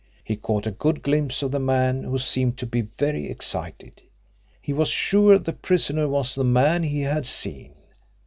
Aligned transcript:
He 0.23 0.35
caught 0.35 0.65
a 0.65 0.71
good 0.71 1.03
glimpse 1.03 1.43
of 1.43 1.51
the 1.51 1.59
man, 1.59 2.01
who 2.01 2.17
seemed 2.17 2.57
to 2.57 2.65
be 2.65 2.81
very 2.81 3.29
excited. 3.29 4.01
He 4.59 4.73
was 4.73 4.89
sure 4.89 5.37
the 5.37 5.53
prisoner 5.53 6.07
was 6.07 6.33
the 6.33 6.43
man 6.43 6.81
he 6.81 7.01
had 7.01 7.27
seen. 7.27 7.75